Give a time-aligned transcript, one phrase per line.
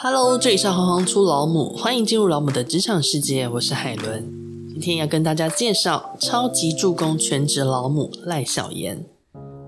[0.00, 4.28] Hello，这里是行行出老母，欢迎进入老母的职场世界，我是海伦。
[4.68, 9.06] 今天要跟大家介绍超级助攻全职老母赖小妍。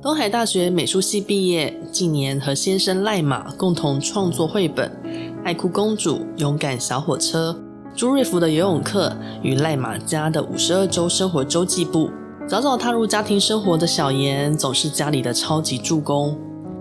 [0.03, 4.91] 东海大学美术系毕业，近年和先生赖马共同创作绘本
[5.45, 7.53] 《爱哭公主》《勇敢小火车》
[7.97, 9.09] 《朱瑞福的游泳课》
[9.43, 12.11] 与赖马家的五十二周生活周记簿。
[12.49, 16.37] 早早踏入家庭生活的小妍，总是家里的超级助攻，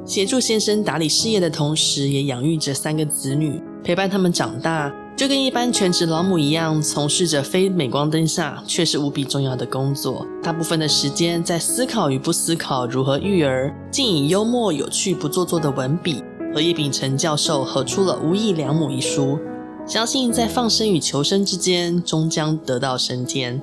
[0.05, 10.23] 协助先生打理事业的同时，也养育着三个子女，陪伴他们长大，就跟一般全职老母一样，从事着非镁光灯下却是无比重要的工作。
[10.43, 16.21] 大部分的时间在思考与不思考如何育儿，竟以幽默有趣、不做作的文笔，
[16.53, 19.39] 和叶丙成教授合出了《无翼良母》一书，
[19.87, 23.59] 相信在放生与求生之间，终将得到升天。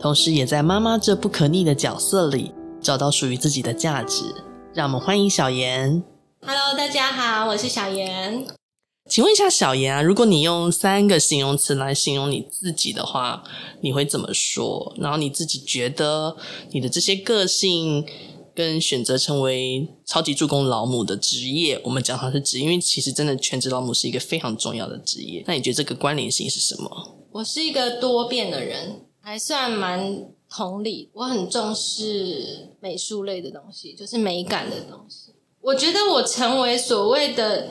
[0.00, 4.24] 同时，也在妈妈这不可逆的角色里找到属于自己的价值。
[4.74, 6.02] 让我们欢迎小妍。
[6.40, 8.46] Hello，大家好，我是小妍。
[9.06, 13.44] 请问一下，小妍啊，如果你用三个形容词来形容你自己的话，
[13.82, 14.94] 你会怎么说？
[14.98, 16.34] 然后你自己觉得
[16.70, 18.06] 你的这些个性
[18.54, 25.44] 跟选择成为超级助攻老母的职业，我们讲它是职业，因为其实真的全职老母是一个非常重要的职业。
[25.46, 27.18] 那你觉得这个关联性是什么？
[27.32, 29.04] 我是一个多变的人。
[29.24, 35.32] 还算蛮同理，我很重视美术类的东西，就是美感的东西。
[35.62, 37.68] 我觉得我成为所谓的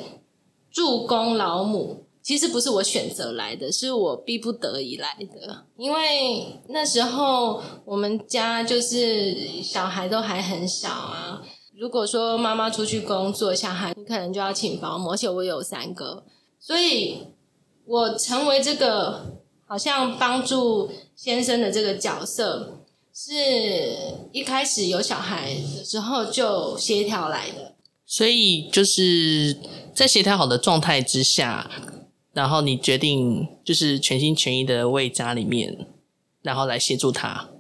[0.71, 5.67] 助攻老母，其实不是我选择来的，是我逼不得已来的。
[5.77, 11.43] 因为那时候我们家就是小孩都还很小啊，
[11.77, 16.23] 如果说妈妈出去工作，小孩你可能就要请保姆，而且我有三个，
[16.59, 17.27] 所以
[17.85, 19.39] 我成为这个。
[19.71, 22.79] 好像帮助先生的这个角色，
[23.13, 27.73] 是一开始有小孩的时候就协调来的。
[28.05, 29.57] 所以就是
[29.95, 31.71] 在协调好的状态之下，
[32.33, 35.87] 然后你决定就是全心全意的为家里面，
[36.41, 37.51] 然后来协助他。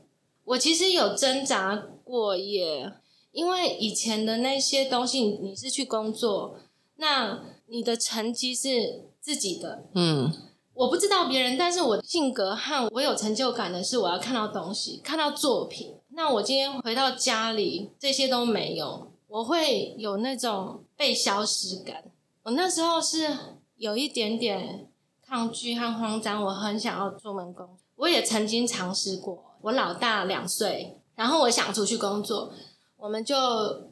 [0.43, 2.91] 我其实有挣扎过耶，
[3.31, 6.57] 因为以前的那些东西，你是去工作，
[6.97, 7.39] 那
[7.69, 10.29] 你的成绩是自己的，嗯。
[10.73, 15.95] 我不知道别人，但是我性格和我有成就感的是，我要看到东西，看到作品。
[16.13, 22.03] 那我今天回到家里，这些都没有，我会有那种被消失感。
[22.43, 23.37] 我那时候是
[23.75, 24.89] 有一点点
[25.21, 27.77] 抗拒和慌张，我很想要出门工作。
[27.97, 32.51] 我也曾经尝试过，我老大两岁，然后我想出去工作，
[32.97, 33.35] 我们就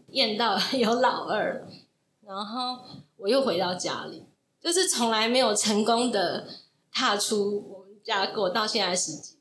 [0.07, 1.67] 验到 有老二，
[2.25, 2.79] 然后
[3.17, 4.25] 我又回到家里，
[4.59, 6.47] 就是从来没有成功的。
[6.99, 9.35] 踏出我们家过到现在十几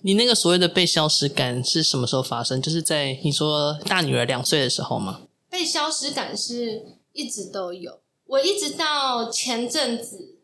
[0.00, 2.62] 你那个所谓的被消失感是什么时候发生？
[2.62, 5.20] 就是在你说大女儿两岁的时候吗？
[5.50, 10.38] 被消失感是一直都有，我一直到前阵子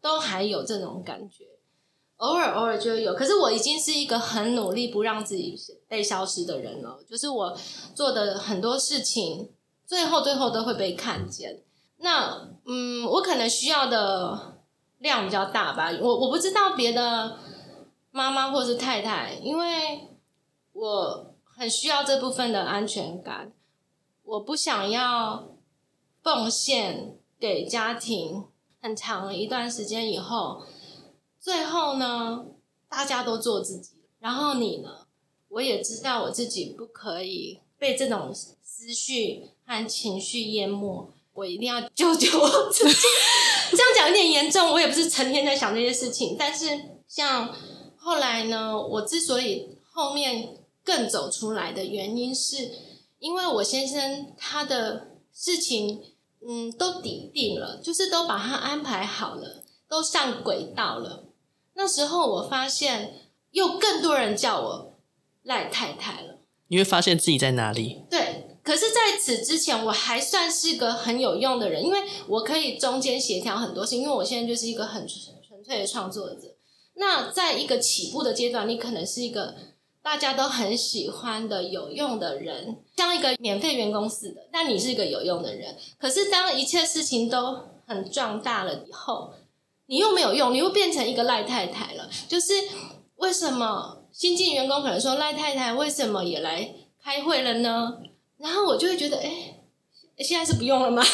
[0.00, 1.44] 都还有这种感觉，
[2.16, 3.12] 偶尔偶尔就有。
[3.12, 5.54] 可是我已经是一个很努力不让自己
[5.86, 7.58] 被消失的人了，就是我
[7.94, 9.50] 做的很多事情，
[9.86, 11.60] 最后最后都会被看见。
[11.98, 14.55] 那嗯，我可能需要的。
[15.06, 17.38] 量比较大吧，我我不知道别的
[18.10, 20.08] 妈妈或是太太，因为
[20.72, 23.52] 我很需要这部分的安全感，
[24.24, 25.48] 我不想要
[26.22, 28.44] 奉献给家庭
[28.82, 30.66] 很长一段时间以后，
[31.40, 32.46] 最后呢，
[32.88, 35.06] 大家都做自己，然后你呢，
[35.48, 41.10] 我也知道我自己不可以被这种思绪和情绪淹没。
[41.36, 42.94] 我一定要救救我自己，
[43.70, 44.72] 这样讲有点严重。
[44.72, 46.66] 我也不是成天在想这些事情，但是
[47.06, 47.54] 像
[47.96, 52.56] 后来呢，我之所以后面更走出来的原因，是
[53.18, 56.00] 因为我先生他的事情，
[56.48, 61.24] 嗯，都底定了，就是都把他安排好了，都上轨道了。
[61.74, 64.94] 那时候我发现，又更多人叫我
[65.42, 66.38] 赖太太了。
[66.68, 68.04] 你会发现自己在哪里？
[68.10, 68.55] 对。
[68.66, 76.56] 可是，在此之前，我还算是个很有用的人，因为我可以中间协调很多事情，因为我现在就是一个很纯粹的创作者。
[76.96, 79.54] 那在一个起步的阶段，你可能是一个
[80.02, 84.48] 大家都很喜欢的有用的人，像一个免费员工似的。
[84.52, 89.32] 但你是一个有用的人，可是当一切事情都很壮大了以后，
[89.86, 92.10] 你又没有用，你又变成一个赖太太了。
[92.26, 92.52] 就是
[93.14, 97.98] 为什么新进员工可能说赖太太为什么也来开会了呢？
[98.38, 99.56] 然后我就会觉得，哎，
[100.18, 101.02] 现在是不用了吗？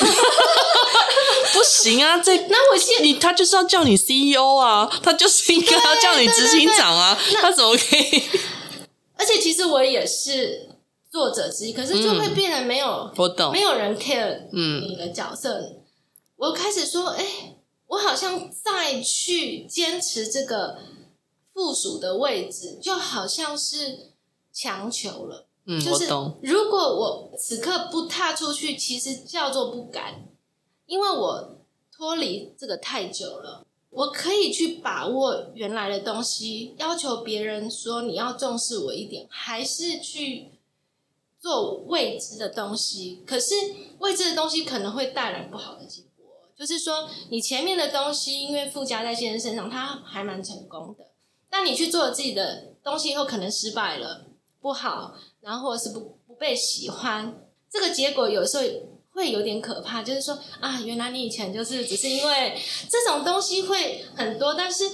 [1.53, 8.23] 不行啊，这 那我现你他就是要叫你 CEO 啊，他就是应该要叫你执行长啊， 他怎么可以？
[9.17, 10.69] 而且其实我也是
[11.11, 15.61] 作者之一，可是就会变得没有，我懂，没有人 care 你的角色。
[15.61, 15.83] 嗯、
[16.37, 17.57] 我开始说，哎，
[17.89, 20.79] 我好像再去坚持这个
[21.53, 24.13] 附属的位置，就好像是
[24.53, 25.47] 强求了。
[25.65, 26.07] 嗯，就是。
[26.43, 30.29] 如果我此刻不踏出去，其实叫做不敢，
[30.87, 31.59] 因为我
[31.91, 33.67] 脱离这个太久了。
[33.91, 40.53] 我可以去把握原来的东西，要求别人说你要重视我一点，还是去
[41.39, 43.23] 做未知的东西。
[43.27, 43.55] 可是
[43.99, 46.25] 未知的东西可能会带来不好的结果，
[46.57, 51.09] 就是说你前面的东西因为附加在先生身上，他还蛮成功的，
[51.51, 54.25] 但你去做了自己的东西以后，可能失败了，
[54.63, 57.35] 不好，然后或者是不不被喜欢，
[57.69, 58.63] 这个结果有时候
[59.11, 62.57] 会有点可怕，就是说啊，原来你以前就是只是因为
[62.89, 64.89] 这种东西会很多，但是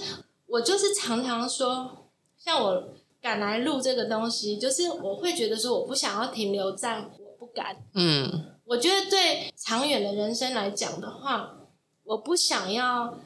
[0.47, 2.89] 我就是常常说，像我
[3.21, 11.57] 敢来录这个东西，就是我会觉得说，我不想要停留在我不敢，嗯，我觉得对长远的人生来讲的话，
[12.03, 13.19] 我不想要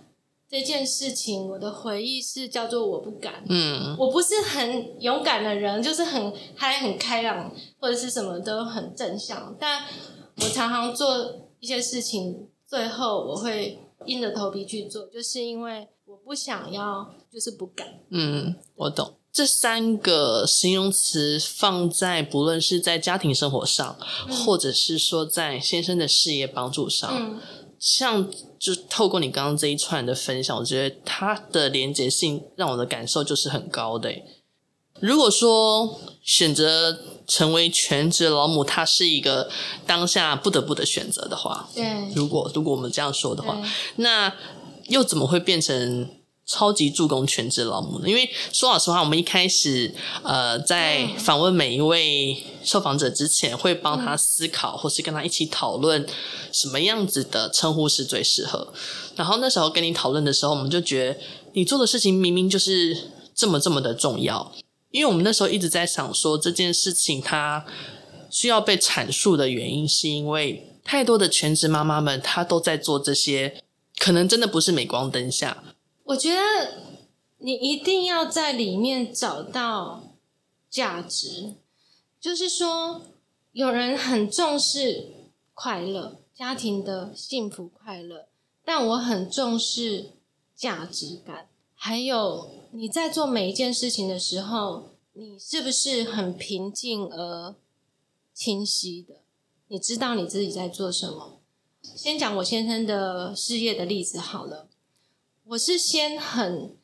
[0.53, 9.83] 这件事情，我的回忆是叫做我不敢，嗯，我不是很勇敢的人，就是很嗨、很开朗，或者是什么都很正向，但。
[10.37, 13.77] 我常常做一些事情，最后我会
[14.07, 17.87] 硬着头皮去做，就是因为我不想要，就是不敢。
[18.09, 19.13] 嗯，我懂。
[19.31, 23.95] 这三个形容词放在不论是在家庭生活上，
[24.27, 27.39] 嗯、或者是说在先生的事业帮助上，嗯、
[27.83, 28.25] 像
[28.57, 34.09] 就透过你刚刚这一串的分享，我觉得它的连结性让我的感受就是很高的。
[35.01, 36.97] 如果说选择
[37.27, 39.51] 成为全职老母，它是一个
[39.85, 43.61] 当下不得不的选择的话，对，如果如果我们这样说的话，
[43.97, 44.33] 那
[44.87, 46.09] 又怎么会变成
[46.45, 48.09] 超级助攻全职老母的？
[48.09, 49.93] 因为说老实话，我们一开始
[50.23, 56.05] 呃在访问每一位受访者之前，会帮他思考，或是跟他一起讨论
[56.51, 58.73] 什么样子的称呼是最适合。
[59.15, 61.19] 然后那时候跟你讨论的时候，我们就觉得
[61.53, 64.51] 你做的事情明明就是这么这么的重要。
[64.91, 67.65] 因为我们那时候一直在想说，这件事情它
[68.29, 73.63] 需要被阐述的原因，是因为太多的全职妈妈们她都在做这些，
[73.97, 75.63] 可能真的不是镁光灯下。
[76.03, 76.81] 我觉得
[77.37, 80.15] 你一定要在里面找到
[80.69, 81.55] 价值，
[82.19, 83.01] 就是说，
[83.51, 85.11] 有人很重视
[85.53, 88.27] 快乐，家庭的幸福快乐，
[88.65, 90.11] 但我很重视
[90.55, 92.49] 价值感，还有。
[92.75, 97.53] 你在做每一件事情的时候，你是不是很平静而
[98.33, 99.17] 清晰的？
[99.67, 101.39] 你知道你自己在做什么？
[101.83, 104.67] 先讲我先生的事业的例子好了。
[105.53, 106.75] 我是先很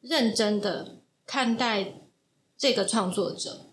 [0.00, 2.00] 认真的看待
[2.56, 3.66] 这个创作者，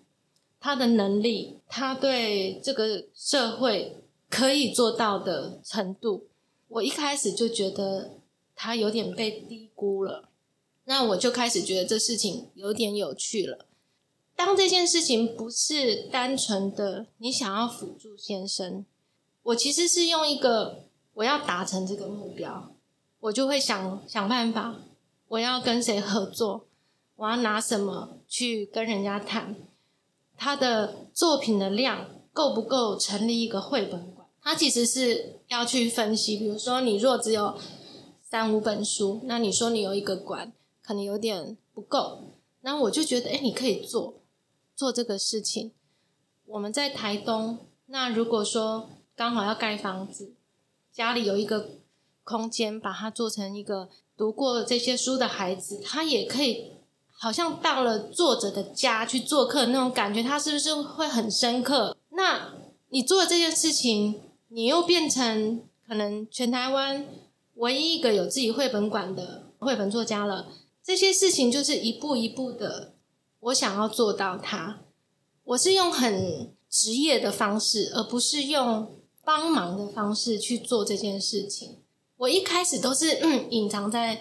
[0.59, 6.27] 他的能力，他对这个社会可以做到的程度，
[6.67, 8.17] 我一开始就觉得
[8.55, 10.29] 他有点被低估了。
[10.85, 13.67] 那我就开始觉得这事情有点有趣了。
[14.35, 18.83] 当这件事情不是单纯的你想要辅助先生，
[19.43, 22.72] 我其实是用一个我要达成这个目标，
[23.23, 24.75] 我就会想想办法，
[25.29, 26.65] 我要跟谁合作，
[27.15, 29.55] 我要拿什么去跟人家谈，
[30.35, 34.27] 他的作品的量够不够成立一个绘本馆？
[34.41, 37.57] 他其实是要去分析，比如说你若只有
[38.21, 40.51] 三五本书，那你说你有一个馆。
[40.85, 44.15] 可能有点不够，那我就觉得，哎，你可以做
[44.75, 45.71] 做这个事情。
[46.45, 50.33] 我们在台东，那如果说刚好要盖房子，
[50.91, 51.69] 家里有一个
[52.23, 56.71] 空间，把它做成一个读过这些书的孩子，他也可以
[57.09, 61.97] 好像到了作者的家去做客那种感觉，他是不是会很深刻？
[62.09, 62.53] 那
[62.89, 67.07] 你做的这件事情，你又变成可能全台湾
[67.55, 70.47] 唯一一个有自己绘本馆的绘本作家了。
[70.83, 72.93] 这些事情就是一步一步的，
[73.39, 74.81] 我想要做到它。
[75.45, 78.91] 我是用很职业的方式，而不是用
[79.23, 81.82] 帮忙的方式去做这件事情。
[82.23, 84.17] 我一开始都是嗯隐藏在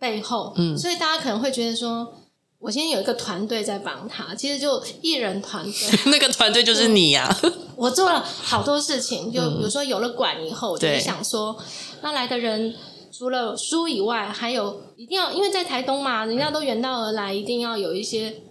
[0.00, 2.14] 背后，嗯，所以大家可能会觉得说，
[2.58, 7.40] 我现在有一个团队在帮他，其实就艺人团队， 那个团队就是你呀、啊。
[7.76, 11.56] 我做了好多事情，就比如说有了馆以后，我就会想说，
[12.02, 12.74] 那来的人。
[13.10, 18.42] 除了书以外，还有一定要，因为在台东嘛，人家都远道而来，一定要有一些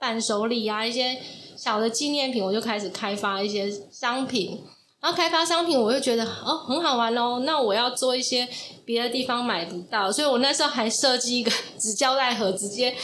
[0.00, 1.20] 伴手礼啊，一些
[1.56, 4.62] 小的纪念品，我就开始开发一些商品。
[5.00, 7.42] 然后开发商品，我就觉得哦，很好玩哦。
[7.44, 8.48] 那我要做一些
[8.84, 12.94] 别的地方买不到，所以我那时候还设计一个 纸胶带盒，直接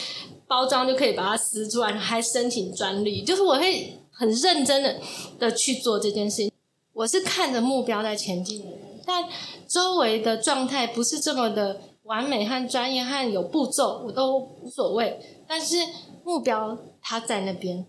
[0.47, 3.23] 包装就可以把它撕出来，还申请专利。
[3.23, 4.99] 就是我会很认真的
[5.39, 6.51] 的去做这件事情。
[6.93, 8.77] 我是看着目标在前进的。
[9.05, 9.27] 但
[9.67, 15.19] 周围的状态不是这么的完美和专业和有步骤，我都无所谓。
[15.47, 15.75] 但是
[16.23, 17.85] 目标它在那边，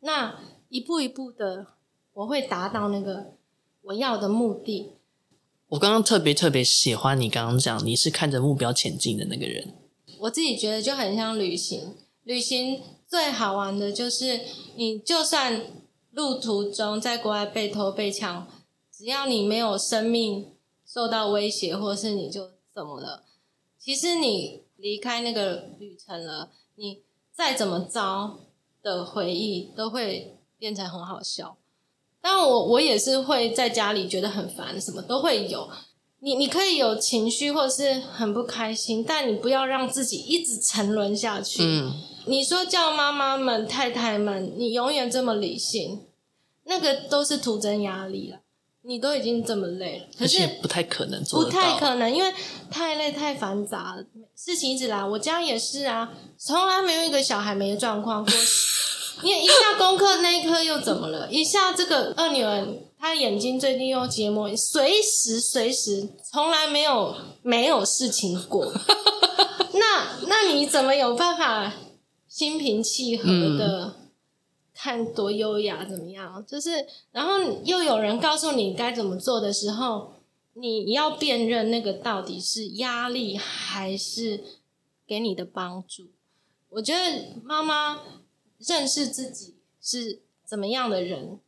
[0.00, 0.34] 那
[0.68, 1.66] 一步一步的，
[2.14, 3.35] 我会达到那个
[3.86, 4.92] 我要的目的。
[5.68, 9.74] 我刚刚特别特别喜欢你刚刚讲，你是看着目标前进的那个人。
[10.20, 14.40] 我自己觉得就很像旅行，旅行最好玩的就是
[14.76, 15.66] 你就算
[16.12, 18.48] 路途中在国外被偷被抢，
[18.90, 20.52] 只要你没有生命
[20.84, 23.24] 受到威胁，或是你就怎么了，
[23.78, 27.02] 其实你离开那个旅程了，你。
[27.36, 28.38] 再怎么糟
[28.80, 31.58] 的回忆都会变成很好笑，
[32.28, 35.70] 但我我也是会在家里觉得很烦，什么都会有。
[36.18, 41.62] 你你可以有情绪或者是很不开心，但你不要让自己一直沉沦下去。
[41.62, 41.92] 嗯，
[42.24, 46.06] 你说叫妈妈们、太太们，你永远这么理性，
[46.64, 48.38] 那个都是徒增压力了。
[48.82, 52.34] 你都已经这么累了，可是不太可能做，不太可能，因为
[52.68, 54.04] 太累太繁杂了，
[54.36, 55.04] 事情一直来。
[55.04, 58.34] 我家也是啊，从来没有一个小孩没状况过。
[59.22, 61.30] 你一下功课那一科又怎么了？
[61.30, 62.66] 一下这个二女儿
[62.98, 68.72] 她眼睛最近又结膜，随时随时从来没有没有事情过。
[69.74, 71.72] 那那你怎么有办法
[72.28, 73.24] 心平气和
[73.56, 73.84] 的？
[73.84, 74.02] 嗯
[74.78, 76.44] 看多优雅，怎么样？
[76.46, 80.12] 就是，然后又有人告诉你该怎么做的时候，
[80.52, 84.44] 你要辨认那个到底是压力还是
[85.06, 86.10] 给你的帮助。
[86.68, 87.00] 我觉得
[87.42, 88.00] 妈妈
[88.58, 91.38] 认识自己是怎么样的人，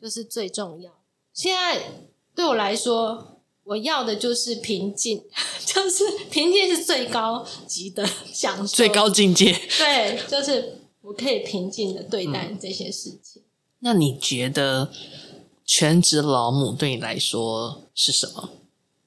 [0.00, 0.92] 就是最重要。
[1.32, 1.92] 现在
[2.34, 5.24] 对我来说，我要的就是平静，
[5.66, 9.52] 就是平静是最高级的享受，最高境界。
[9.78, 10.80] 对，就是。
[11.06, 13.40] 我可以平静的对待这些事情。
[13.40, 13.44] 嗯。
[13.78, 14.90] 那你觉得
[15.64, 18.50] 全职老母对你来说是什么？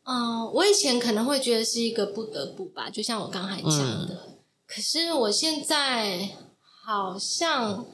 [0.03, 3.70] 嗯、呃，我以前可能会觉得是一个不得不吧，就像我刚才讲
[4.08, 4.24] 的。
[4.25, 6.29] 嗯、可是我现在
[6.91, 7.86] 好像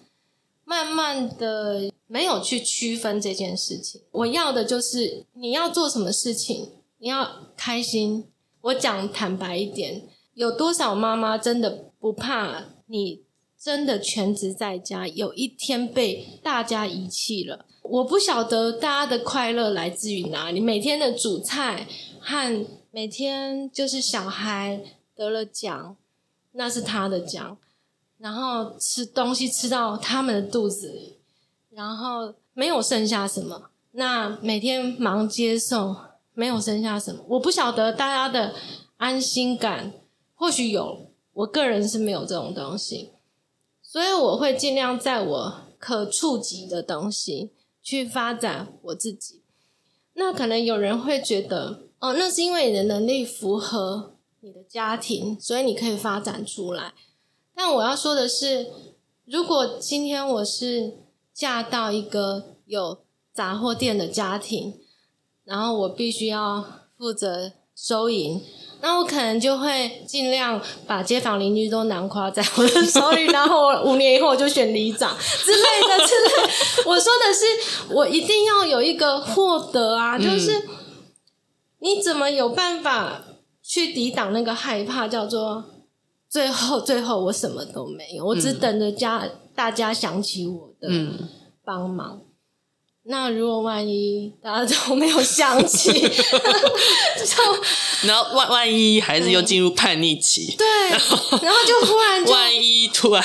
[0.63, 4.01] 慢慢的没有去区分这件事情。
[4.11, 8.25] 我要的就是你要做什么事情，你要开心。
[8.61, 10.03] 我讲坦白一点，
[10.35, 13.25] 有多少妈妈真的不怕你？
[13.59, 17.65] 真的全职在家，有一天被大家遗弃了。
[17.81, 20.61] 我不晓得大家的快乐来自于哪里。
[20.61, 21.85] 每天的煮菜
[22.21, 24.79] 和每天就是小孩
[25.13, 25.97] 得了奖，
[26.53, 27.57] 那是他的奖。
[28.17, 31.17] 然后吃东西吃到他们的肚子里，
[31.69, 33.69] 然后没有剩下什么。
[33.91, 35.95] 那每天忙接送，
[36.33, 37.23] 没有剩下什么。
[37.29, 38.55] 我不晓得大家的
[38.97, 39.93] 安心感，
[40.33, 43.11] 或许有，我个人是没有这种东西。
[43.81, 49.41] 所以我会尽量在我可触及的东西去发展我自己。
[50.15, 56.93] 那可能有人会觉得，哦，那是因为你的能力符合你的家庭，所以你可以发展出来。
[57.55, 58.67] 但我要说的是，
[59.25, 60.93] 如果今天我是
[61.33, 62.99] 嫁到一个有
[63.33, 64.79] 杂货店的家庭，
[65.43, 66.63] 然后我必须要
[66.97, 68.41] 负责收银。
[68.81, 76.83] 那我可能就会尽量把街坊邻居都囊括在我的手里，然后我五年以后我就选里长之类的之类。
[76.85, 80.67] 我说的是，我一定要有一个获得啊，就是
[81.79, 83.23] 你怎么有办法
[83.63, 85.07] 去抵挡那个害怕？
[85.07, 85.63] 叫做
[86.35, 89.25] 最后最后我什么都没有，我只等着家
[89.55, 90.89] 大家想起我的
[91.63, 92.19] 帮忙。
[93.03, 97.33] 那如果万一大家都没有想起， 就
[98.05, 103.23] 然后万万一孩子又进入叛逆期，对，然后，就突然就 万一突然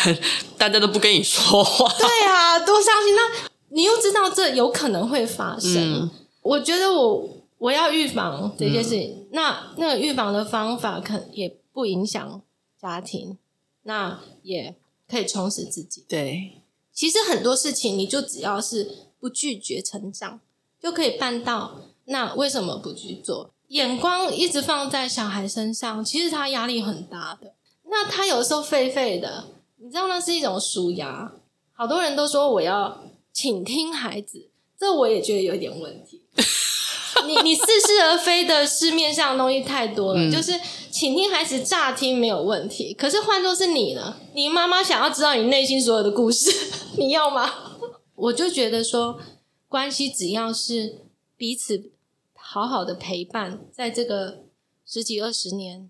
[0.56, 3.16] 大家都不跟你说话， 对啊，多伤心！
[3.16, 3.22] 那
[3.70, 6.10] 你又知道这有可能会发生，嗯、
[6.42, 12.40] 我觉得我我要预防这些事情，嗯、那那个预防的方法可也不影响
[12.80, 13.36] 家庭，
[13.82, 14.76] 那也
[15.08, 16.04] 可以充实自己。
[16.08, 19.10] 对，其实很多事情你就只要是。
[19.20, 20.40] 不拒绝成长
[20.80, 23.50] 就可以办到，那为什么不去做？
[23.68, 27.52] 眼光一直放在小孩身上，其实他压力很大的。
[27.84, 31.30] 那他有时候废废的，你知道那是一种舒压。
[31.74, 36.22] 好多人都说我要倾听孩子，这我也觉得有点问题。
[37.26, 40.58] 你你似是而非的市面上的东西太多了，嗯、就是
[41.00, 44.20] 倾听孩子乍听没有问题，可是换作是你呢？
[44.34, 46.50] 你妈妈想要知道你内心所有的故事，
[46.98, 47.78] 你要吗？
[48.16, 49.18] 我就觉得说，
[49.66, 50.98] 关系只要是
[51.38, 51.90] 彼此
[52.34, 54.44] 好好的陪伴，在这个
[54.84, 55.88] 十几二十年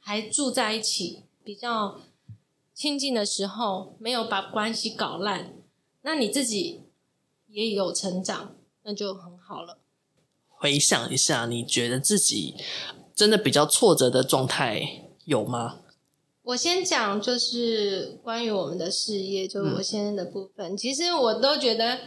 [0.00, 2.00] 还住在一起，比较
[2.72, 5.52] 亲近的时候，没有把关系搞烂，
[6.00, 6.80] 那你自己
[7.48, 9.80] 也有成长，那就很好了。
[10.48, 12.54] 回想一下，你觉得自己
[13.16, 15.80] 真的比较挫折的状态有吗？
[16.42, 20.74] 我先讲，就是关于我们的事业，就是我先生的部分。
[20.74, 21.98] 嗯、其实我都觉得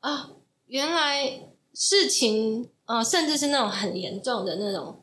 [0.00, 0.30] 啊，
[0.66, 5.02] 原来事情啊，甚至是那种很严重的那种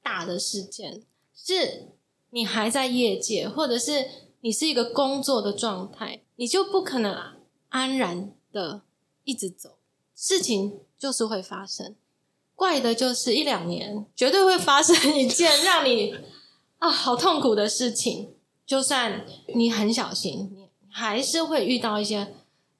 [0.00, 1.02] 大的事件，
[1.34, 1.88] 是
[2.30, 4.06] 你还在业界，或者是
[4.40, 7.14] 你是一个工作的状态，你就不可能
[7.68, 8.82] 安然的
[9.24, 9.76] 一直走。
[10.14, 11.96] 事情就是会发生，
[12.62, 16.14] 怪的就是一两年绝对会发生一件让你。
[16.78, 18.30] 啊，好痛苦的事情！
[18.64, 19.26] 就算
[19.56, 22.34] 你很小心，你还是会遇到一些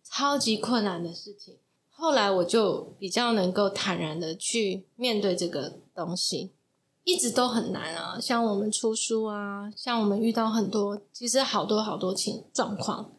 [0.04, 1.56] 超级困难的事情。
[1.90, 6.52] 后来我就比较能够坦然的去面对这个东西，
[7.02, 8.18] 一直都很难啊。
[8.20, 13.12] 像我们出书啊，像我们遇到很多，其实好多好多情状况。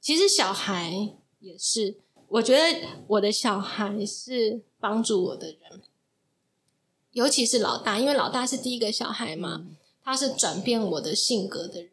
[0.00, 0.92] 其实小孩
[1.38, 1.96] 也是，
[2.28, 5.80] 我觉得我的小孩是帮助我的人，
[7.12, 9.66] 尤其是老大，因为老大是第一个小孩嘛。
[10.02, 11.90] 他是转变我的性格的人。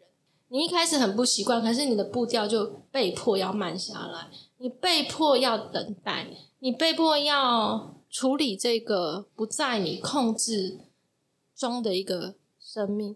[0.48, 6.28] 你一开始很不习惯，可是你的步调就被迫要慢下来，你被迫要等待，
[6.60, 10.80] 你被迫要处理这个不在你控制
[11.54, 13.16] 中的一个生命。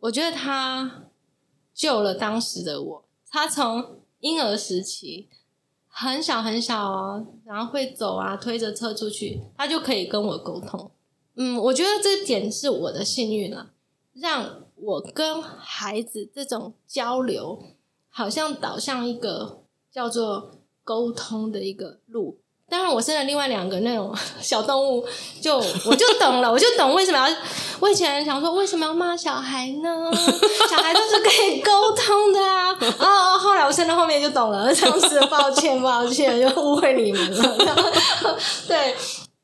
[0.00, 1.04] 我觉得他
[1.74, 3.04] 救了当时的我。
[3.30, 5.28] 他从婴儿时期
[5.86, 10.90] 很小很小哦，然后会走啊，推着车出去，他就可以跟我沟通。
[11.36, 13.68] 嗯，我觉得这点是我的幸运了。
[14.14, 17.62] 让我跟孩子这种交流，
[18.10, 22.38] 好像导向一个叫做沟通的一个路。
[22.68, 25.04] 当然，我生了另外两个那种 小动物，
[25.40, 27.36] 就我就懂了，我就懂为什么要。
[27.80, 30.10] 我以前想说，为什么要骂小孩呢？
[30.70, 32.70] 小孩都是可以沟通的啊。
[32.98, 37.56] 哦，后来我生到后面就懂了，这样子，抱歉，抱歉，又误会你们了。
[38.66, 38.94] 对，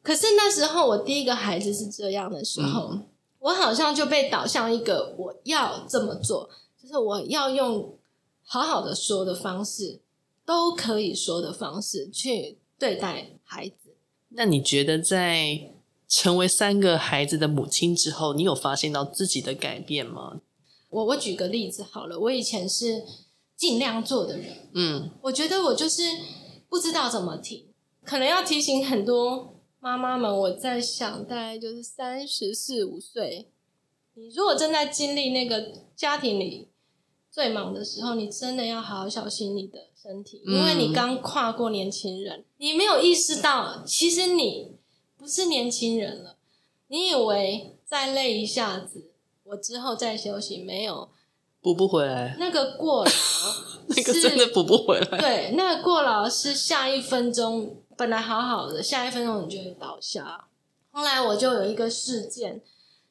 [0.08, 2.88] 可是那时候我第一个孩子是这样的时候。
[2.92, 3.06] 嗯
[3.40, 7.96] 我好像就被导向一个我要这么做，就是我要用
[8.42, 10.00] 好好的说的方式，
[10.44, 13.94] 都可以说的方式去对待孩子。
[14.30, 15.70] 那你觉得在
[16.08, 20.40] 成为三个孩子的母亲之后，你有发现到自己的改变吗？
[20.90, 23.04] 我我举个例子好了，我以前是
[23.56, 26.02] 尽量做的人，嗯，我觉得我就是
[26.68, 27.66] 不知道怎么停，
[28.02, 29.54] 可能要提醒很多。
[29.80, 33.48] 妈妈们，我在想，大概就是三十四五岁。
[34.14, 36.68] 你如果正在经历那个家庭里
[37.30, 44.72] 最忙的时候，你真的要好好小心你的身体，因为你刚跨过年轻人，你没有意识到，其实你
[45.16, 46.34] 不是年轻人了。
[46.88, 49.12] 你以为再累一下子，
[49.44, 51.08] 我之后再休息，没有，
[51.60, 52.34] 补不回来。
[52.40, 53.10] 那个过劳，
[53.86, 55.18] 那个真的补不回来。
[55.18, 57.76] 对，那个过劳是下一分钟。
[57.98, 60.46] 本来好好的，下一分钟你就会倒下。
[60.92, 62.62] 后来我就有一个事件，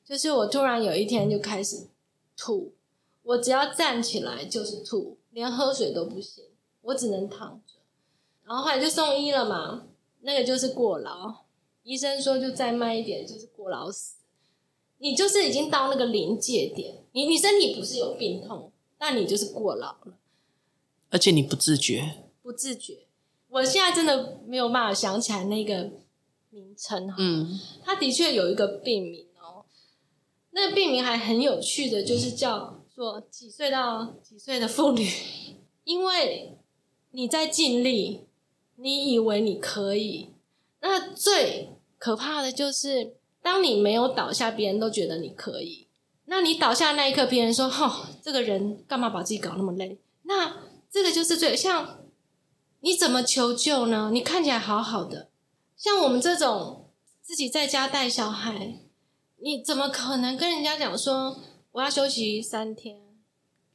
[0.05, 1.87] 就是我突然有一天就开始
[2.37, 2.71] 吐，
[3.23, 6.45] 我只要站起来就是吐，连喝水都不行，
[6.83, 7.73] 我只能躺着。
[8.45, 9.87] 然后后来就送医了嘛，
[10.21, 11.43] 那个就是过劳，
[11.83, 14.15] 医生说就再慢一点就是过劳死。
[14.99, 20.17] 你就是已经到那个临界点，你你身体不是有病痛，但你就是过劳了，
[21.09, 23.06] 而且你不自觉，不自觉。
[23.49, 25.89] 我现在真的没有办法想起来那个
[26.49, 29.63] 名称哈，嗯，他的确有一个病名哦，
[30.51, 35.09] 那个病名还很有趣的，就是叫做几岁到几岁的妇女，
[35.85, 36.57] 因为
[37.11, 38.25] 你在尽力，
[38.75, 40.29] 你以为你可以，
[40.81, 45.87] 那最可怕的就是当你没有倒下，别人都觉得你可以，
[46.25, 50.57] 那你倒下那一刻，别人说：“哦，这个人干嘛把自己搞那么累？”那
[50.91, 51.99] 这个就是最像。
[52.81, 54.11] 你怎么求救呢？
[54.13, 55.29] 你看起来好好的，
[55.75, 56.91] 像我们这种
[57.23, 58.79] 自己在家带小孩，
[59.37, 61.39] 你怎么可能跟人家讲说
[61.71, 63.01] 我要休息三天？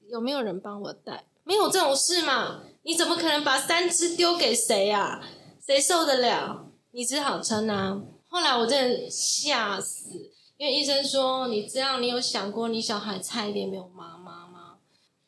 [0.09, 1.25] 有没有人帮我带？
[1.43, 2.63] 没有这种事嘛？
[2.85, 5.21] 你怎么可能把三只丢给谁啊？
[5.61, 6.67] 谁受得了？
[6.93, 8.01] 你只好撑啊！
[8.29, 14.77] 后来我真的吓死，因为医生说你这样，你有想过你小孩差一点没有妈妈吗？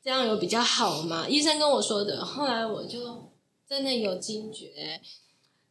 [0.03, 1.27] 这样有比较好吗？
[1.29, 2.25] 医生跟我说的。
[2.25, 3.34] 后来我就。
[3.69, 5.01] 真的有惊觉，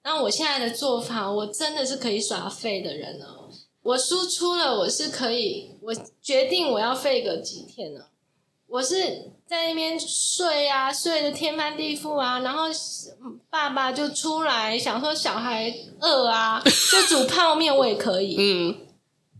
[0.03, 3.49] 那我现在的做法，我真的是可以耍废的人哦。
[3.83, 8.05] 我输出了，我是可以，我决定我要废个几天呢。
[8.67, 12.63] 我是在那边睡啊，睡得天翻地覆啊，然后
[13.49, 18.35] 爸爸就出来想说小孩饿啊， 就煮泡面，我也可以。
[18.39, 18.75] 嗯，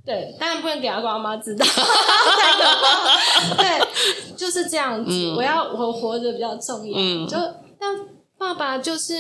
[0.06, 1.66] 对，当然不能给阿公阿妈知道。
[3.58, 5.10] 对，就是这样子。
[5.10, 7.38] 嗯、我要我活着比较重要，嗯、就
[7.80, 8.13] 但。
[8.44, 9.14] 爸爸就是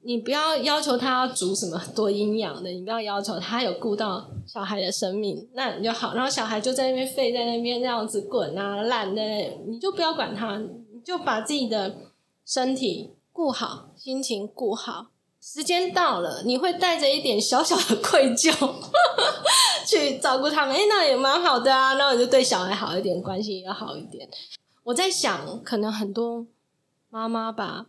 [0.00, 6.14] 你不要要求他要煮什么多营养的，你不要要求他有顾到小孩的生命，那你就好。
[6.14, 9.22] 然后小孩就在那边废在那边这样子滚啊烂的，
[9.68, 11.94] 你就不要管他，你就把自己的
[12.44, 15.06] 身体顾好，心情顾好。
[15.40, 18.52] 时间到了，你会带着一点小小的愧疚
[19.86, 20.74] 去照顾他们。
[20.74, 24.28] 哎，那也蛮好的啊，那我就对小孩好一点，关系也好一点。
[24.82, 26.46] 我在想，可能很多
[27.08, 27.86] 妈妈吧，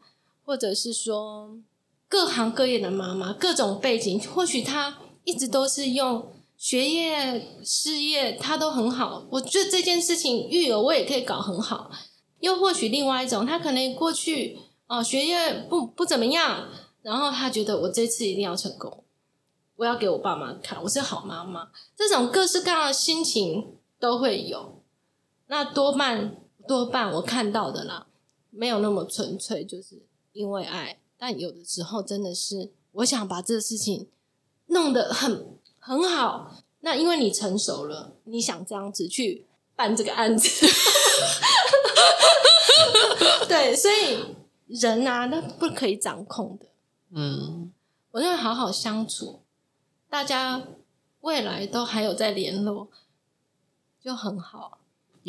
[0.50, 1.60] 或者是说
[2.08, 9.28] 各行各业的妈妈，各种背景，或许她一直都是用学业、事业，她都很好。
[9.30, 11.92] 我觉得这件事情育儿我也可以搞很好。
[12.40, 14.58] 又或许另外一种，她可能过去
[14.88, 16.68] 哦、学业不不怎么样，
[17.04, 19.04] 然后她觉得我这次一定要成功，
[19.76, 21.70] 我要给我爸妈看我是好妈妈。
[21.96, 24.82] 这种各式各样的心情都会有，
[25.46, 26.38] 那多半。
[26.68, 28.06] 多半我看到的啦，
[28.52, 30.04] 没有那么纯粹，就是
[30.40, 30.98] 因为爱。
[31.18, 34.08] 但有的时候真的是，我想把这个事情
[34.68, 36.64] 弄得很很好。
[36.80, 40.66] 那因为你成熟了，你想这样子去办这个案子，
[43.50, 44.34] 对，所以
[44.68, 46.68] 人啊，那不可以掌控的。
[47.10, 47.74] 嗯，
[48.12, 49.42] 我认为好好相处，
[50.10, 50.64] 大家
[51.20, 52.88] 未来都还有在联络，
[54.02, 54.79] 就很好。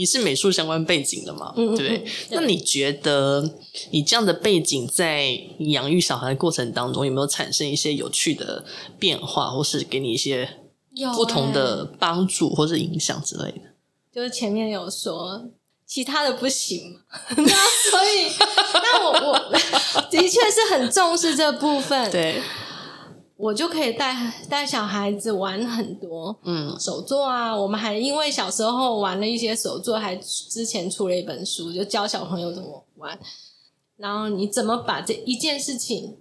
[0.00, 1.52] 你是美术相关背景的嘛？
[1.58, 2.02] 嗯，对。
[2.30, 3.46] 那你觉得
[3.90, 8.64] 你这样的背景在养育小孩的过程当中，有没有产生一些有趣的
[8.98, 10.56] 变化，或是给你一些
[11.14, 13.60] 不同的帮助或是影响之类的？
[14.10, 15.44] 就是前面有说
[15.86, 17.00] 其他的不行嘛，
[17.36, 18.32] 那所以
[18.72, 19.38] 那我我
[20.10, 22.10] 的确是很重视这部分。
[22.10, 22.40] 对。
[23.40, 24.14] 我就可以带
[24.50, 33.18] 带小孩子玩很多，嗯，手作啊，我们还因为小时候玩了一些手作，还之前出了一本书，就教小朋友怎么玩，
[33.96, 36.18] 然后你怎么把这一件事情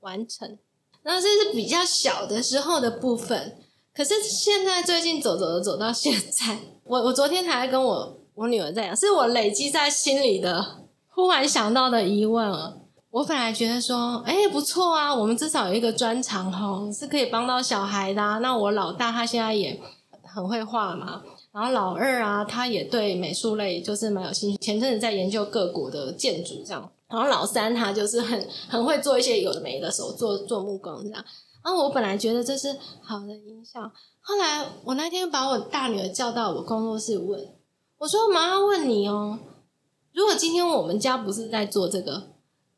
[0.00, 0.56] 完成，
[1.02, 3.58] 然后这是比较小的时候的部分。
[3.94, 12.81] 可是现在最近走走走走到现在， 我我昨天才跟我我女儿在讲，是我累积在心里的，忽然想到的疑问了。
[13.12, 18.38] 我本来觉得说，哎，不错啊，我们至少有一个专长吼，是可以帮到小孩的。
[18.40, 19.78] 那我老大他现在也
[20.22, 21.22] 很会画嘛，
[21.52, 26.90] 然后老二啊，他也对美术类就是蛮有兴趣，前阵子在研究各国的建筑这样。
[27.06, 31.22] 然后老三他就是很很会做一些有的没的手做做木工这样。
[31.62, 37.38] 然后我本来觉得这是好的印象，后来我那天把我大女儿叫到我工作室问，
[37.98, 39.38] 我说：“妈妈问你哦，
[40.14, 42.31] 如果今天我们家不是在做这个。”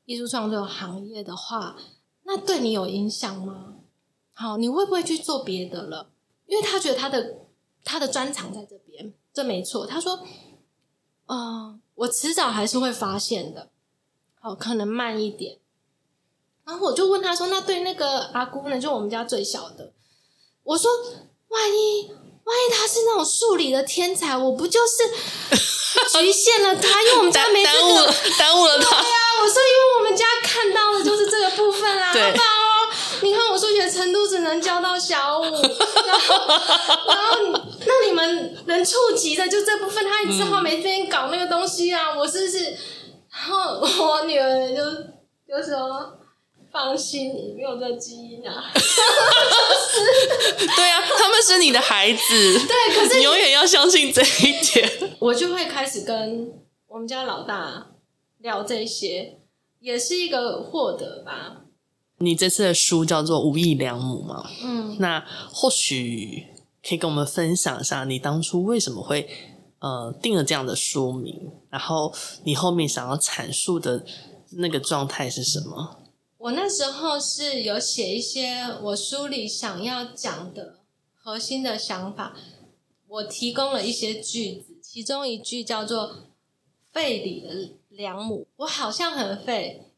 [0.04, 1.76] 艺术创作行业的话，
[2.24, 3.74] 那对你有影响吗？
[4.32, 6.10] 好，你会不会去做别的了？
[6.46, 7.38] 因为他觉得他的
[7.84, 9.86] 他的专长在这边，这没错。
[9.86, 10.20] 他说
[11.26, 13.70] ：“嗯、呃，我迟早还是会发现的，
[14.40, 15.58] 好，可能慢一点。”
[16.66, 18.78] 然后我就问他说：“那对那个阿姑呢？
[18.78, 19.92] 就我们家最小的，
[20.62, 20.90] 我说，
[21.48, 22.10] 万一
[22.44, 25.08] 万一他是那种数理的天才，我不就是
[26.20, 27.02] 局限了他？
[27.02, 29.00] 因为我们家没这个，耽误了，耽误了他。
[29.00, 32.44] 对啊，我说，因为。”我们家看到的就是这个部分啊，好不好？
[33.22, 35.52] 你看我数学程度只能教到小五，然
[36.20, 36.46] 后，
[37.08, 37.38] 然后
[37.86, 42.10] 那你们能触及的就这部分，他也只好每天搞那个东西啊。
[42.12, 42.64] 嗯、我是不是？
[43.32, 44.84] 然后我女儿就
[45.48, 46.18] 就说
[46.70, 48.62] ：“放心，你没有这基因啊。
[50.76, 55.16] ”对啊，他们是你的孩子，对，可是，你永远要相信这一点。
[55.20, 56.52] 我就会开始跟
[56.88, 57.86] 我们家老大
[58.44, 59.38] 聊这些。
[59.80, 61.64] 也是一个获得吧。
[62.16, 64.48] 你这次的书叫做《无义良母》嘛？
[64.62, 66.46] 嗯，那或许
[66.82, 69.28] 可以跟我们分享一下，你当初为什么会
[69.80, 74.06] 呃定了这样的书名，然后你后面想要阐述的
[74.52, 75.98] 那个状态是什么？
[76.38, 80.78] 我那时候是有写一些我书里想要讲的
[81.14, 82.34] 核心的想法，
[83.06, 86.30] 我提供了一些句子，其中一句叫做
[86.90, 87.74] “废里的”。
[87.94, 89.90] 良母，我好像很废，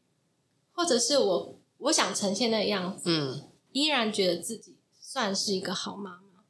[0.71, 6.43] 或者是我我想呈现那个样子，嗯，依然觉得自己算是一个好妈妈。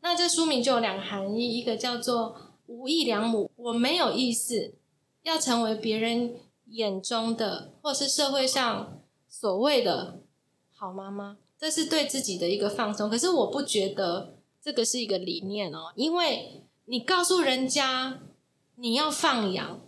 [0.00, 4.74] 那这书名就有两个含义，一个叫做无义良母，我没有意思
[5.22, 10.22] 要成为别人眼中的或是社会上所谓的
[10.74, 13.10] 好妈妈，这是对自己的一个放松。
[13.10, 18.20] 可是我不觉得这个是一个理念哦，因为你告诉人家
[18.76, 19.80] 你要放养。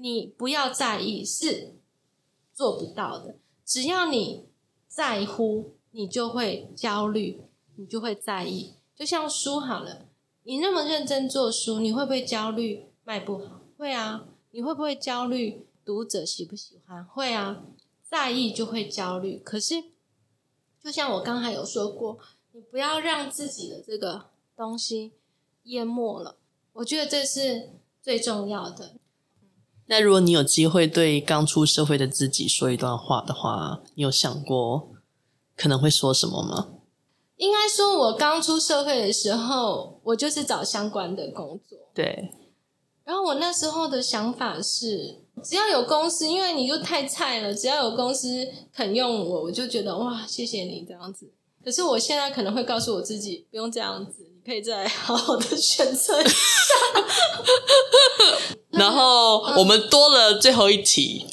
[0.00, 1.74] 你不要在意，是
[2.54, 3.36] 做不到的。
[3.64, 4.46] 只要你
[4.86, 7.42] 在乎，你就会焦虑，
[7.76, 8.74] 你就会在意。
[8.94, 10.06] 就像书好了，
[10.44, 13.60] 你那么认真做书，你会不会焦虑卖不好？
[13.76, 14.28] 会啊。
[14.50, 17.04] 你会不会焦虑读者喜不喜欢？
[17.04, 17.64] 会啊。
[18.02, 19.38] 在意就会焦虑。
[19.38, 19.84] 可是，
[20.82, 22.18] 就像我刚才有说过，
[22.52, 25.12] 你不要让自己的这个东西
[25.64, 26.36] 淹没了。
[26.72, 28.94] 我觉得这是最重要的。
[29.88, 34.90] 那如果你有机会对刚出社会的自己说一段话的话，你有想过
[35.56, 36.68] 可能会说什么吗？
[37.36, 41.78] 应该说，我刚出社会的时候，我就是找相关的工作。
[41.94, 42.30] 对。
[43.04, 51.32] 然后我那时候的想法是，只要有公司，因为你就太菜了，只要有公司肯用我，我就觉得哇，谢谢你这样子。
[51.64, 56.34] 可是我现在可能会告诉我自己，不用这样子，你可以再好好的选择一下。
[58.78, 61.26] 然后我们多了最后一题，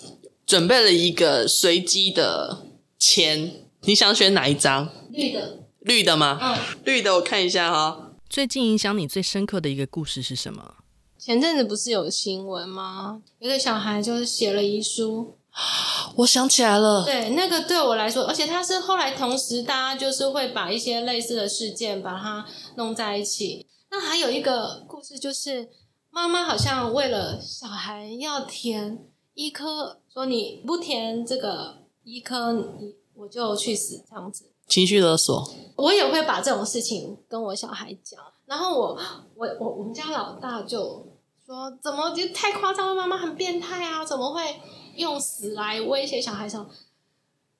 [0.46, 2.66] 准备了一个随机的
[3.00, 4.90] 签，你想选哪一张？
[5.12, 5.60] 绿的。
[5.82, 6.40] 绿的吗？
[6.42, 8.12] 嗯，绿的，我看一下哈。
[8.28, 10.78] 最近影响你最深刻的一个故事是什么？
[11.20, 13.22] 前阵子不是有新闻吗？
[13.40, 15.38] 一个小孩就是写了遗书，
[16.18, 17.04] 我想起来了。
[17.06, 22.46] 对，那个对我来说，而且他是后来同时，大家就是会把一些类似的事件把它
[22.78, 23.68] 弄在一起。
[23.92, 25.70] 那还有一个故事，就是
[26.15, 34.45] 妈妈好像为了小孩要填医科，说你不填这个医科，你我就去死这样子。
[34.65, 38.17] 情绪勒索，我也会把这种事情跟我小孩讲。
[38.45, 38.97] 然后我
[39.36, 41.06] 我我我们家老大就。
[41.45, 42.95] 说怎么就太夸张了？
[42.95, 44.04] 妈妈很变态啊！
[44.04, 44.60] 怎么会
[44.95, 46.67] 用死来威胁小孩上？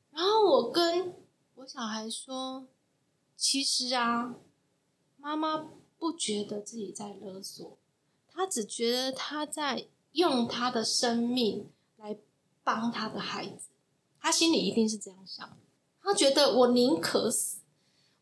[0.10, 1.14] 然后我跟
[1.54, 2.66] 我小孩说，
[3.38, 4.34] 其实啊，
[5.18, 5.68] 妈妈
[6.00, 7.78] 不觉得自己在勒索，
[8.36, 12.18] 他只觉得他在用他的生命来
[12.64, 13.70] 帮他的孩子。
[14.20, 15.58] 他心里一定是这样想，
[16.02, 17.62] 他觉得我宁可死，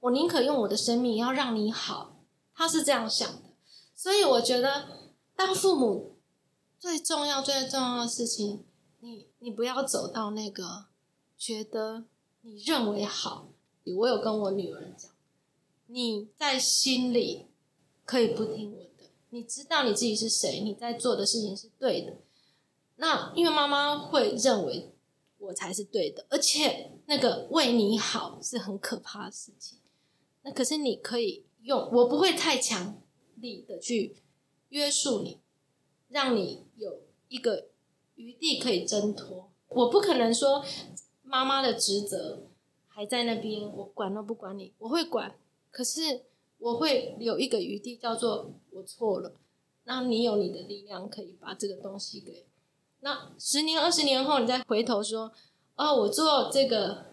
[0.02, 2.20] 我宁可用我的生命要让你好。
[2.54, 3.50] 他是这样想的，
[3.96, 5.04] 所以我觉得。
[5.36, 6.20] 当父母
[6.78, 8.64] 最重要、最重要的事情，
[9.00, 10.86] 你你不要走到那个
[11.36, 12.06] 觉得
[12.42, 13.50] 你认为好。
[13.84, 15.10] 我有跟我女儿讲，
[15.88, 17.48] 你在心里
[18.06, 18.78] 可以不听，
[19.34, 22.18] 你知道你自己是谁，你在做的事情是对的。
[22.98, 24.94] 那因为妈妈会认为
[25.40, 29.80] 我才是对的，而且那个为你好是很可怕的事情。
[30.44, 33.02] 那可是你可以用，我不会太强
[33.38, 34.18] 力的去。
[34.70, 35.40] 约束你，
[36.10, 37.70] 让你有一个
[38.16, 39.52] 余地可以挣脱。
[39.70, 40.64] 我不可能说
[41.24, 42.44] 妈妈的职责
[42.88, 44.74] 还在那边，我管都不管你。
[44.78, 45.36] 我会管，
[45.72, 46.26] 可是
[46.64, 49.36] 我会有一个余地，叫做我错了。
[49.84, 52.46] 那你有你的力量，可以把这个东西给。
[53.02, 55.30] 那十年、二十年后，你再回头说，
[55.76, 57.08] 哦，我做这个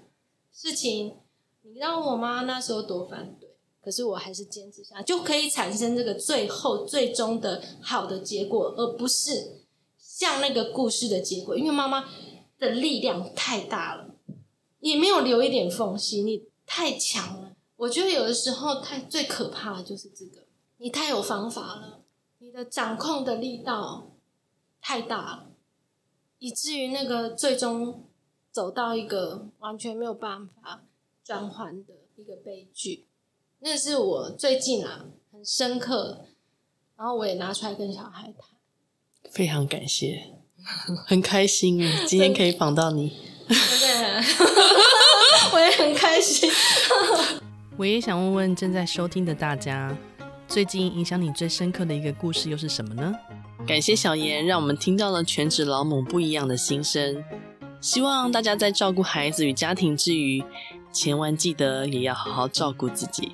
[0.52, 1.16] 事情，
[1.62, 3.50] 你让我妈那时候多反对。
[3.82, 9.64] 可是我还是坚持下，就可以产生这个最后最终的好的结果，而不是
[9.98, 11.58] 像那个故事的结果。
[11.58, 12.08] 因为妈妈
[12.58, 14.14] 的力量太大了，
[14.78, 17.49] 也没有留一点缝隙，你太强了。
[17.80, 20.44] 我觉得有的时候太最可怕的就是这个，
[20.76, 22.02] 你太有方法了，
[22.38, 24.10] 你的掌控的力道
[24.82, 25.46] 太大了，
[26.38, 28.04] 以至于那个最终
[28.52, 30.82] 走到一个完全没有办法
[31.24, 33.06] 转换的一个悲剧。
[33.60, 36.26] 那是我最近啊很深刻，
[36.98, 38.50] 然后我也拿出来跟小孩谈。
[39.30, 40.34] 非常感谢，
[41.06, 43.16] 很开心今天可以访到你。
[43.48, 43.56] 对，
[45.54, 46.50] 我也很开心。
[47.80, 49.96] 我也想问问正在收听的大家，
[50.46, 53.10] 最近影响你最深刻的一个故事又是什么呢？
[53.66, 57.24] 感谢小妍，让我们听到了全职老母不一样的心声。
[57.80, 60.44] 希望大家在照顾孩子与家庭之余，
[60.92, 63.32] 千万记得也要好好照顾自己。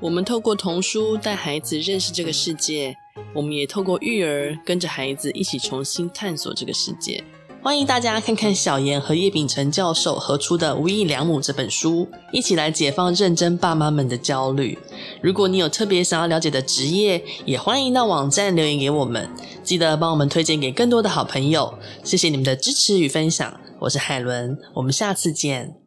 [0.00, 2.96] 我们透过童书带孩子认识这个世界，
[3.34, 7.22] 我们也透过育儿跟着孩子一起重新探索这个世界。
[7.66, 14.78] 欢迎大家看看小严和叶秉成教授合出的《无印良母》这本书，一起来解放认真爸妈们的焦虑。
[15.20, 19.28] 如果你有特别想要了解的职业，也欢迎到网站留言给我们，
[19.64, 21.76] 记得帮我们推荐给更多的好朋友。
[22.04, 25.85] 谢谢你们的支持与分享，我是海伦，我们下次见。